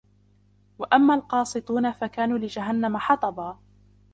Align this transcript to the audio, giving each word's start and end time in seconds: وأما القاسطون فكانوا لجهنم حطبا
وأما 0.79 1.13
القاسطون 1.15 1.91
فكانوا 1.91 2.37
لجهنم 2.37 2.97
حطبا 2.97 3.57